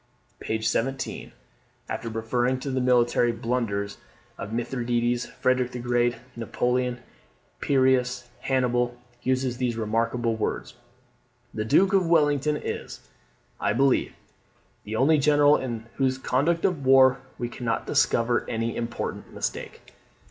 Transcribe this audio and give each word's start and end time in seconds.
p. 0.39 0.59
17.] 0.59 1.31
after 1.87 2.09
referring 2.09 2.59
to 2.59 2.71
the 2.71 2.81
military 2.81 3.31
"blunders" 3.31 3.97
of 4.35 4.51
Mithridates, 4.51 5.27
Frederick 5.27 5.69
the 5.73 5.77
Great, 5.77 6.15
Napoleon, 6.35 7.01
Pyrrhus, 7.59 8.21
and 8.23 8.45
Hannibal, 8.45 8.97
uses 9.21 9.57
these 9.57 9.75
remarkable 9.77 10.35
words, 10.35 10.73
"The 11.53 11.65
Duke 11.65 11.93
of 11.93 12.07
Wellington 12.09 12.57
is, 12.57 13.07
I 13.59 13.73
believe, 13.73 14.15
the 14.85 14.95
only 14.95 15.19
general 15.19 15.55
in 15.55 15.85
whose 15.97 16.17
conduct 16.17 16.65
of 16.65 16.83
war 16.83 17.19
we 17.37 17.47
cannot 17.47 17.85
discover 17.85 18.43
any 18.49 18.75
important 18.75 19.31
mistake." 19.31 19.81